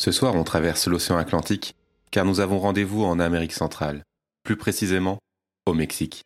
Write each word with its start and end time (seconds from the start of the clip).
Ce 0.00 0.12
soir, 0.12 0.34
on 0.34 0.44
traverse 0.44 0.86
l'océan 0.86 1.18
Atlantique 1.18 1.76
car 2.10 2.24
nous 2.24 2.40
avons 2.40 2.58
rendez-vous 2.58 3.04
en 3.04 3.20
Amérique 3.20 3.52
centrale, 3.52 4.02
plus 4.44 4.56
précisément 4.56 5.18
au 5.66 5.74
Mexique. 5.74 6.22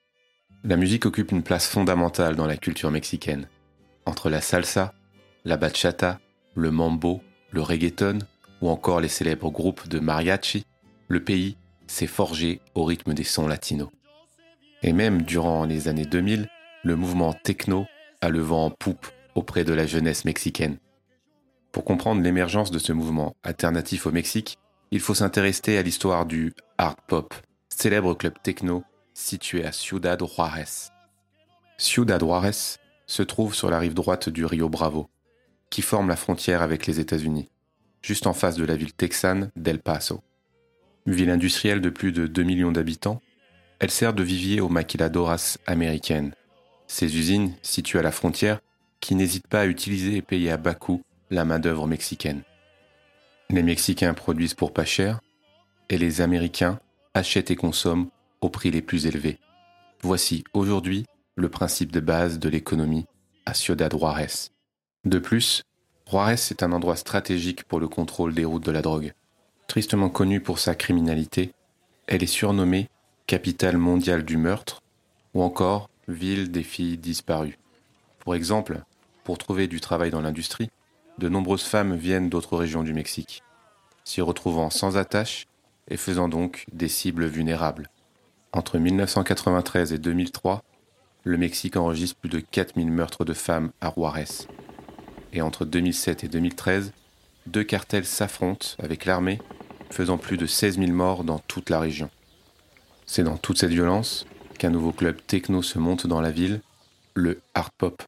La 0.63 0.77
musique 0.77 1.07
occupe 1.07 1.33
une 1.33 1.43
place 1.43 1.67
fondamentale 1.67 2.37
dans 2.37 2.47
la 2.47 2.57
culture 2.57 2.93
mexicaine. 2.93 3.49
Entre 4.07 4.31
la 4.31 4.41
salsa, 4.41 4.95
la 5.45 5.57
bachata, 5.57 6.21
le 6.55 6.71
mambo, 6.71 7.21
le 7.51 7.63
reggaeton 7.63 8.21
ou 8.61 8.69
encore 8.69 9.01
les 9.01 9.09
célèbres 9.09 9.51
groupes 9.51 9.89
de 9.89 9.99
mariachi, 9.99 10.65
le 11.09 11.25
pays 11.25 11.57
s'est 11.89 12.07
forgé 12.07 12.61
au 12.77 12.85
rythme 12.85 13.13
des 13.13 13.25
sons 13.25 13.49
latinos. 13.49 13.91
Et 14.85 14.93
même 14.93 15.23
durant 15.23 15.65
les 15.65 15.89
années 15.89 16.07
2000, 16.07 16.49
le 16.85 16.95
mouvement 16.95 17.33
techno 17.33 17.87
a 18.21 18.29
le 18.29 18.39
vent 18.39 18.67
en 18.67 18.71
poupe 18.71 19.09
auprès 19.35 19.65
de 19.65 19.73
la 19.73 19.85
jeunesse 19.85 20.25
mexicaine. 20.25 20.79
Pour 21.75 21.85
comprendre 21.85 22.23
l'émergence 22.23 22.71
de 22.71 22.79
ce 22.79 22.93
mouvement 22.93 23.35
alternatif 23.43 24.07
au 24.07 24.13
Mexique, 24.13 24.59
il 24.93 25.01
faut 25.01 25.13
s'intéresser 25.13 25.77
à 25.77 25.83
l'histoire 25.83 26.25
du 26.25 26.53
Art 26.79 26.95
Pop, 27.09 27.35
célèbre 27.69 28.15
club 28.15 28.35
techno 28.45 28.85
situé 29.13 29.65
à 29.65 29.73
Ciudad 29.73 30.23
Juárez. 30.25 30.93
Ciudad 31.77 32.21
Juárez 32.21 32.79
se 33.09 33.25
trouve 33.25 33.57
sur 33.57 33.71
la 33.71 33.81
rive 33.81 33.93
droite 33.93 34.29
du 34.29 34.45
Rio 34.45 34.69
Bravo, 34.69 35.09
qui 35.69 35.83
forme 35.83 36.09
la 36.09 36.15
frontière 36.15 36.63
avec 36.63 36.87
les 36.87 37.01
États-Unis, 37.01 37.51
juste 38.03 38.29
en 38.29 38.35
face 38.35 38.55
de 38.55 38.65
la 38.65 38.77
ville 38.77 38.93
texane 38.93 39.51
d'El 39.57 39.81
Paso. 39.81 40.23
Ville 41.07 41.31
industrielle 41.31 41.81
de 41.81 41.91
plus 41.91 42.13
de 42.13 42.29
2 42.29 42.43
millions 42.45 42.71
d'habitants, 42.71 43.21
elle 43.81 43.91
sert 43.91 44.15
de 44.15 44.23
vivier 44.23 44.61
aux 44.61 44.69
maquiladoras 44.69 45.59
américaines, 45.67 46.37
ces 46.87 47.19
usines 47.19 47.53
situées 47.63 47.99
à 47.99 48.03
la 48.03 48.13
frontière 48.13 48.61
qui 49.01 49.17
n'hésitent 49.17 49.49
pas 49.49 49.63
à 49.63 49.67
utiliser 49.67 50.19
et 50.19 50.23
payer 50.23 50.53
à 50.53 50.57
bas 50.57 50.75
coût 50.75 51.03
la 51.31 51.45
main-d'œuvre 51.45 51.87
mexicaine. 51.87 52.43
Les 53.51 53.63
Mexicains 53.63 54.15
produisent 54.15 54.55
pour 54.55 54.73
pas 54.73 54.85
cher 54.85 55.21
et 55.89 55.99
les 55.99 56.21
Américains 56.21 56.81
achètent 57.13 57.51
et 57.51 57.57
consomment 57.57 58.09
au 58.41 58.49
prix 58.49 58.71
les 58.71 58.83
plus 58.83 59.07
élevés. 59.07 59.39
Voici 60.03 60.45
aujourd'hui 60.53 61.07
le 61.37 61.49
principe 61.49 61.93
de 61.93 62.01
base 62.01 62.39
de 62.39 62.49
l'économie 62.49 63.07
à 63.47 63.55
Ciudad 63.55 63.93
Juárez. 63.93 64.51
De 65.05 65.19
plus, 65.19 65.63
Juárez 66.11 66.35
est 66.51 66.63
un 66.63 66.73
endroit 66.73 66.97
stratégique 66.97 67.65
pour 67.65 67.81
le 67.81 67.89
contrôle 67.89 68.35
des 68.35 68.45
routes 68.45 68.65
de 68.65 68.71
la 68.71 68.83
drogue. 68.83 69.13
Tristement 69.67 70.11
connue 70.11 70.41
pour 70.41 70.59
sa 70.59 70.75
criminalité, 70.75 71.53
elle 72.07 72.23
est 72.23 72.27
surnommée 72.27 72.89
capitale 73.27 73.79
mondiale 73.79 74.25
du 74.25 74.37
meurtre 74.37 74.83
ou 75.33 75.43
encore 75.43 75.89
ville 76.09 76.51
des 76.51 76.63
filles 76.63 76.99
disparues. 76.99 77.59
Pour 78.19 78.35
exemple, 78.35 78.83
pour 79.25 79.39
trouver 79.39 79.67
du 79.67 79.81
travail 79.81 80.11
dans 80.11 80.21
l'industrie, 80.21 80.71
de 81.19 81.29
nombreuses 81.29 81.65
femmes 81.65 81.95
viennent 81.95 82.29
d'autres 82.29 82.57
régions 82.57 82.83
du 82.83 82.93
Mexique, 82.93 83.43
s'y 84.05 84.21
retrouvant 84.21 84.71
sans 84.71 84.97
attache 84.97 85.47
et 85.89 85.97
faisant 85.97 86.29
donc 86.29 86.65
des 86.73 86.89
cibles 86.89 87.27
vulnérables. 87.27 87.91
Entre 88.53 88.79
1993 88.79 89.93
et 89.93 89.99
2003, 89.99 90.63
le 91.25 91.39
Mexique 91.39 91.77
enregistre 91.77 92.17
plus 92.21 92.29
de 92.29 92.41
4000 92.41 92.91
meurtres 92.91 93.25
de 93.25 93.35
femmes 93.35 93.71
à 93.81 93.93
Juárez 93.95 94.47
et 95.35 95.43
entre 95.43 95.65
2007 95.65 96.25
et 96.25 96.29
2013, 96.29 96.93
deux 97.47 97.65
cartels 97.65 98.07
s'affrontent 98.07 98.69
avec 98.79 99.05
l'armée, 99.05 99.41
faisant 99.91 100.17
plus 100.17 100.37
de 100.37 100.47
16 100.47 100.79
000 100.79 100.93
morts 100.93 101.25
dans 101.25 101.41
toute 101.41 101.71
la 101.71 101.81
région. 101.81 102.09
C'est 103.05 103.25
dans 103.25 103.37
toute 103.37 103.59
cette 103.59 103.71
violence 103.71 104.27
qu'un 104.59 104.71
nouveau 104.71 104.93
club 104.93 105.19
techno 105.27 105.61
se 105.61 105.79
monte 105.79 106.07
dans 106.07 106.21
la 106.21 106.31
ville, 106.31 106.63
le 107.15 107.41
hard 107.55 107.73
pop. 107.77 108.03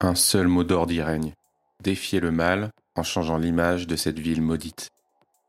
Un 0.00 0.14
seul 0.14 0.48
mot 0.48 0.64
d'ordre 0.64 0.92
y 0.92 1.02
règne 1.02 1.32
défier 1.82 2.20
le 2.20 2.30
mal 2.30 2.70
en 2.94 3.02
changeant 3.02 3.38
l'image 3.38 3.86
de 3.86 3.96
cette 3.96 4.18
ville 4.18 4.42
maudite. 4.42 4.90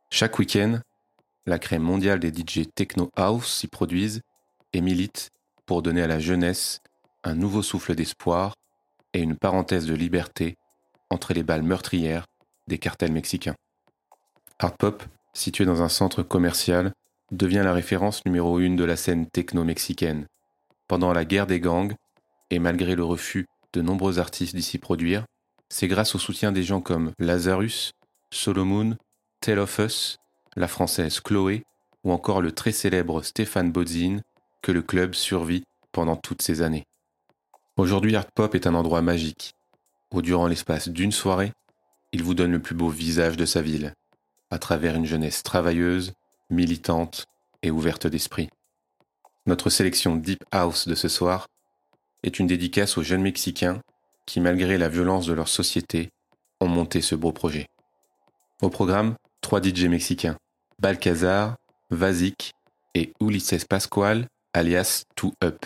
Chaque 0.10 0.40
week-end, 0.40 0.80
la 1.46 1.60
crème 1.60 1.82
mondiale 1.82 2.20
des 2.20 2.30
DJ 2.30 2.68
Techno 2.74 3.10
House 3.16 3.60
s'y 3.60 3.68
produisent 3.68 4.22
et 4.74 4.82
militent 4.82 5.30
pour 5.66 5.82
donner 5.82 6.02
à 6.02 6.08
la 6.08 6.20
jeunesse 6.20 6.82
un 7.24 7.36
nouveau 7.36 7.62
souffle 7.62 7.96
d'espoir 7.96 8.54
et 9.14 9.20
une 9.20 9.38
parenthèse 9.38 9.86
de 9.86 9.94
liberté 9.94 10.56
entre 11.10 11.34
les 11.34 11.44
balles 11.44 11.64
meurtrières 11.64 12.26
des 12.68 12.78
cartels 12.78 13.12
mexicains. 13.12 13.56
Hard 14.60 14.78
Pop, 14.78 15.04
situé 15.34 15.66
dans 15.66 15.82
un 15.82 15.90
centre 15.90 16.24
commercial, 16.24 16.92
devient 17.32 17.62
la 17.64 17.74
référence 17.74 18.26
numéro 18.26 18.60
une 18.60 18.76
de 18.76 18.84
la 18.84 18.96
scène 18.96 19.28
techno-mexicaine. 19.28 20.28
Pendant 20.88 21.14
la 21.14 21.26
guerre 21.26 21.48
des 21.48 21.60
gangs, 21.60 21.94
et 22.50 22.60
malgré 22.60 22.96
le 22.96 23.04
refus 23.04 23.46
de 23.74 23.82
nombreux 23.82 24.20
artistes 24.20 24.56
d'y 24.56 24.78
produire, 24.78 25.26
c'est 25.70 25.88
grâce 25.88 26.16
au 26.16 26.20
soutien 26.20 26.52
des 26.52 26.64
gens 26.64 26.82
comme 26.82 27.12
Lazarus, 27.20 27.92
Solomon, 28.32 28.98
Tell 29.42 29.60
of 29.60 29.80
Us, 29.80 30.18
la 30.56 30.68
française 30.68 31.20
Chloé 31.20 31.64
ou 32.04 32.12
encore 32.12 32.42
le 32.42 32.52
très 32.52 32.72
célèbre 32.72 33.22
Stéphane 33.22 33.72
Bodzin 33.72 34.20
que 34.62 34.72
le 34.72 34.82
club 34.82 35.14
survit 35.14 35.64
pendant 35.92 36.16
toutes 36.16 36.42
ces 36.42 36.62
années. 36.62 36.86
Aujourd'hui, 37.76 38.16
Art 38.16 38.32
Pop 38.34 38.56
est 38.56 38.68
un 38.68 38.76
endroit 38.76 39.02
magique, 39.02 39.54
où 40.14 40.22
durant 40.22 40.48
l'espace 40.48 40.90
d'une 40.90 41.12
soirée, 41.12 41.52
il 42.12 42.24
vous 42.24 42.34
donne 42.34 42.52
le 42.52 42.62
plus 42.62 42.76
beau 42.76 42.90
visage 42.90 43.38
de 43.38 43.46
sa 43.46 43.62
ville, 43.62 43.94
à 44.50 44.58
travers 44.58 44.96
une 44.96 45.06
jeunesse 45.06 45.44
travailleuse, 45.44 46.14
militante 46.50 47.26
et 47.62 47.72
ouverte 47.72 48.08
d'esprit. 48.08 48.50
Notre 49.46 49.70
sélection 49.70 50.16
Deep 50.16 50.44
House 50.52 50.88
de 50.88 50.96
ce 50.96 51.08
soir 51.08 51.48
est 52.24 52.40
une 52.40 52.48
dédicace 52.48 52.98
aux 52.98 53.04
jeunes 53.04 53.22
Mexicains 53.22 53.82
qui, 54.28 54.40
malgré 54.40 54.78
la 54.78 54.90
violence 54.90 55.26
de 55.26 55.34
leur 55.34 55.48
société, 55.48 56.12
ont 56.60 56.68
monté 56.68 57.02
ce 57.02 57.16
beau 57.16 57.32
projet. 57.32 57.68
Au 58.62 58.70
programme, 58.70 59.16
trois 59.42 59.62
DJ 59.62 59.86
mexicains, 59.86 60.38
Balcazar, 60.80 61.56
Vazik 61.90 62.54
et 62.94 63.14
Ulises 63.20 63.66
Pascual, 63.66 64.28
alias 64.54 65.06
Two 65.16 65.34
Up. 65.44 65.66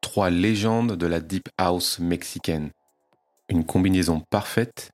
Trois 0.00 0.30
légendes 0.30 0.96
de 0.96 1.06
la 1.06 1.20
Deep 1.20 1.50
House 1.58 1.98
mexicaine 1.98 2.70
une 3.50 3.66
combinaison 3.66 4.20
parfaite, 4.30 4.92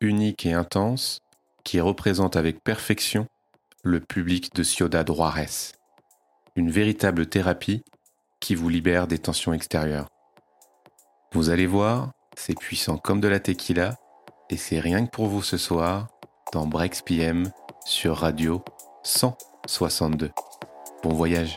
unique 0.00 0.46
et 0.46 0.52
intense, 0.52 1.20
qui 1.64 1.80
représente 1.80 2.36
avec 2.36 2.62
perfection 2.62 3.26
le 3.82 4.00
public 4.00 4.54
de 4.54 4.62
Ciudad 4.62 5.06
Juárez. 5.06 5.72
Une 6.54 6.70
véritable 6.70 7.26
thérapie 7.26 7.82
qui 8.40 8.54
vous 8.54 8.68
libère 8.68 9.08
des 9.08 9.18
tensions 9.18 9.52
extérieures. 9.52 10.08
Vous 11.32 11.50
allez 11.50 11.66
voir, 11.66 12.12
c'est 12.36 12.58
puissant 12.58 12.98
comme 12.98 13.20
de 13.20 13.28
la 13.28 13.40
tequila, 13.40 13.96
et 14.50 14.56
c'est 14.56 14.78
rien 14.78 15.04
que 15.06 15.10
pour 15.10 15.26
vous 15.26 15.42
ce 15.42 15.56
soir 15.56 16.08
dans 16.52 16.66
Breaks 16.66 17.02
PM 17.04 17.50
sur 17.84 18.18
Radio 18.18 18.62
162. 19.02 20.30
Bon 21.02 21.14
voyage 21.14 21.56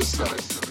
the 0.00 0.06
sky. 0.06 0.69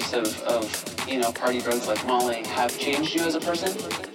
Use 0.00 0.12
of, 0.14 0.42
of 0.44 1.08
you 1.08 1.18
know 1.18 1.30
party 1.32 1.60
drugs 1.60 1.86
like 1.86 2.04
Molly 2.06 2.42
have 2.46 2.76
changed 2.78 3.14
you 3.14 3.22
as 3.22 3.34
a 3.34 3.40
person? 3.40 3.70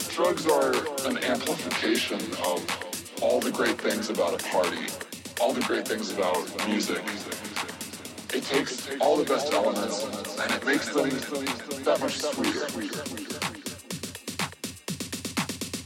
Drugs 0.09 0.47
are 0.47 0.73
an 1.07 1.17
amplification 1.23 2.19
of 2.43 3.19
all 3.21 3.39
the 3.39 3.51
great 3.51 3.79
things 3.79 4.09
about 4.09 4.33
a 4.33 4.43
party, 4.45 4.87
all 5.39 5.53
the 5.53 5.61
great 5.61 5.87
things 5.87 6.11
about 6.11 6.37
music. 6.67 7.03
It 8.33 8.43
takes 8.43 8.89
all 8.99 9.15
the 9.15 9.25
best 9.25 9.53
elements 9.53 10.03
and 10.39 10.51
it 10.51 10.65
makes 10.65 10.89
them 10.89 11.09
that 11.83 11.99
much 11.99 12.17
sweeter. 12.17 12.65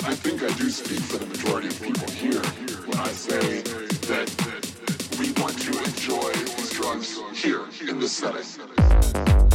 I 0.08 0.15
think 0.15 0.44
I 0.44 0.53
do 0.58 0.70
speak 0.70 1.01
for 1.01 1.18
the 1.18 1.25
majority 1.25 1.68
of 1.68 1.82
people 1.82 2.08
here 2.12 2.41
when 2.88 2.98
I 2.98 3.10
say 3.10 3.62
that 4.12 4.29
we 5.20 5.32
want 5.41 5.60
to 5.60 5.77
enjoy 5.84 6.32
these 6.32 6.72
drugs 6.72 7.20
here 7.34 7.65
in 7.88 8.00
this 8.00 8.13
setting. 8.13 9.49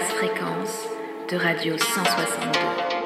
fréquence 0.00 0.88
de 1.28 1.36
Radio 1.36 1.76
162. 1.78 2.97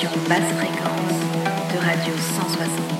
sur 0.00 0.08
basse 0.30 0.50
fréquence 0.56 1.20
de 1.70 1.78
Radio 1.78 2.14
160. 2.16 2.99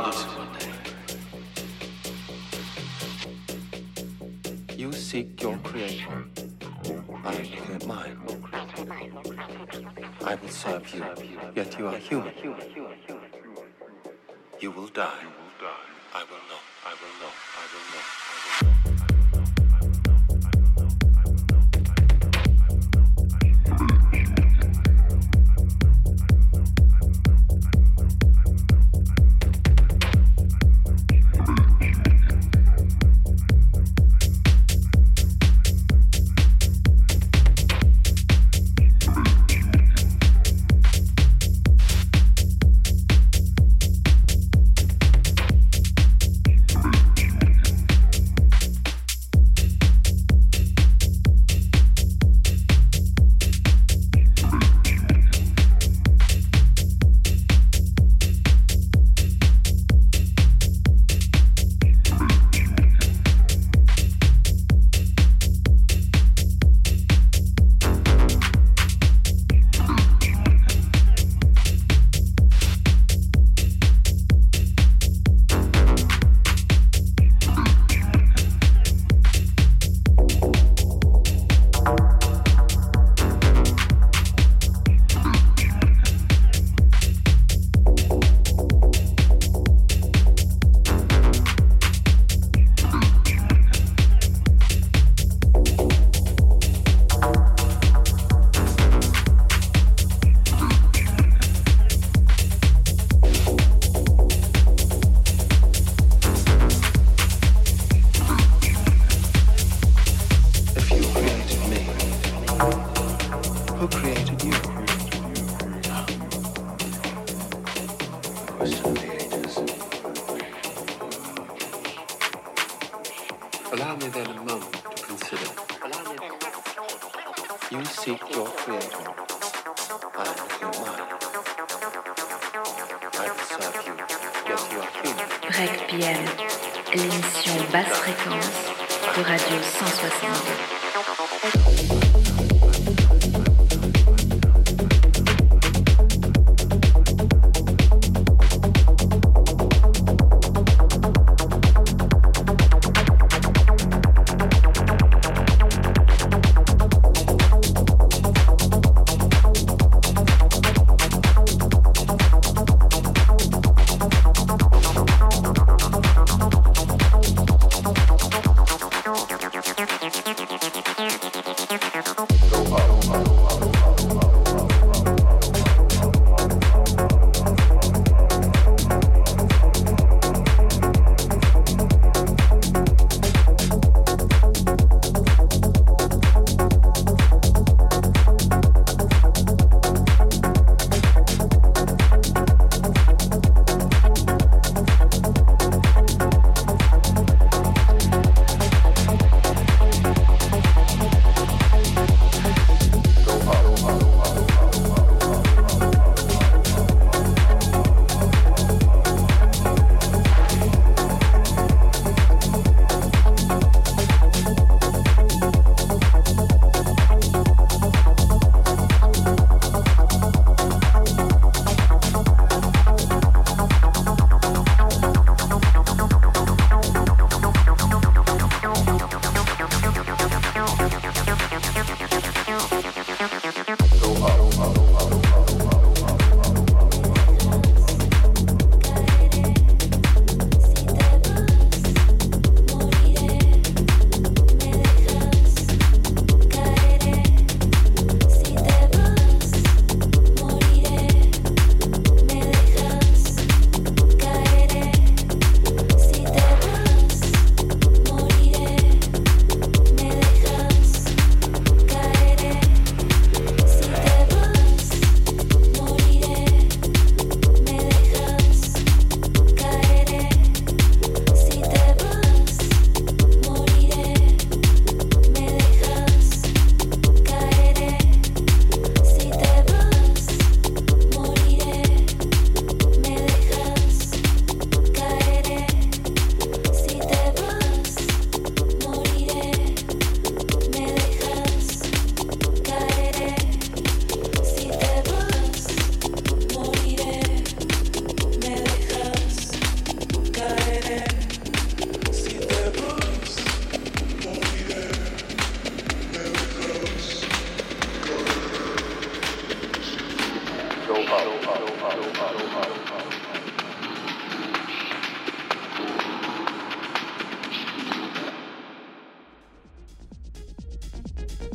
one 0.00 0.48
day. 0.58 0.72
You 4.76 4.92
seek 4.92 5.42
your 5.42 5.58
creator. 5.58 6.24
I 7.22 7.34
create 7.34 7.86
mine. 7.86 8.16
I 10.24 10.34
will 10.36 10.48
serve 10.48 10.94
you, 10.94 11.04
yet 11.54 11.78
you 11.78 11.86
are 11.88 11.98
human. 11.98 12.32
You 14.58 14.70
will 14.70 14.88
die. 14.88 15.24
I 16.14 16.24
will. 16.30 16.39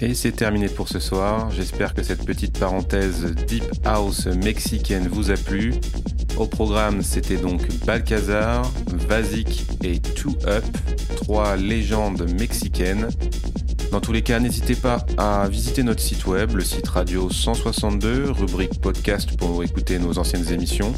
Et 0.08 0.13
c'est 0.13 0.34
terminé 0.34 0.70
pour 0.70 0.88
ce 0.88 1.00
soir. 1.00 1.50
J'espère 1.50 1.96
que 1.96 2.04
cette 2.04 2.24
petite 2.24 2.60
parenthèse 2.60 3.34
Deep 3.48 3.63
House 3.86 4.28
mexicaine 4.28 5.08
vous 5.08 5.32
a 5.32 5.34
plu. 5.34 5.74
Au 6.38 6.46
programme, 6.46 7.02
c'était 7.02 7.38
donc 7.38 7.68
Balcazar, 7.88 8.72
Vazik 8.86 9.65
et 9.84 9.98
Two 9.98 10.38
Up, 10.46 10.63
trois 11.15 11.56
légendes 11.56 12.30
mexicaines. 12.39 13.10
Dans 13.91 14.00
tous 14.00 14.12
les 14.12 14.22
cas, 14.22 14.39
n'hésitez 14.39 14.76
pas 14.76 15.04
à 15.18 15.50
visiter 15.50 15.82
notre 15.82 16.02
site 16.02 16.28
web, 16.28 16.56
le 16.56 16.63
site 16.63 16.88
radio 16.88 17.28
162, 17.32 18.30
rubrique 18.30 18.80
podcast 18.82 19.36
pour 19.38 19.63
écouter 19.63 19.98
nos 19.98 20.20
anciennes 20.20 20.54
émissions, 20.54 20.94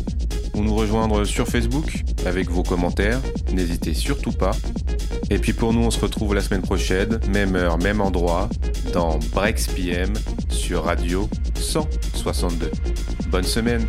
ou 0.53 0.63
nous 0.63 0.75
rejoindre 0.75 1.23
sur 1.23 1.47
Facebook 1.47 2.03
avec 2.25 2.49
vos 2.49 2.63
commentaires. 2.63 3.21
N'hésitez 3.53 3.93
surtout 3.93 4.33
pas. 4.33 4.51
Et 5.29 5.39
puis 5.39 5.53
pour 5.53 5.73
nous, 5.73 5.81
on 5.81 5.91
se 5.91 5.99
retrouve 5.99 6.33
la 6.33 6.41
semaine 6.41 6.61
prochaine, 6.61 7.19
même 7.29 7.55
heure, 7.55 7.77
même 7.77 8.01
endroit, 8.01 8.49
dans 8.93 9.19
Breaks 9.33 9.67
PM 9.75 10.13
sur 10.49 10.83
Radio 10.83 11.29
162. 11.55 12.71
Bonne 13.29 13.43
semaine 13.43 13.85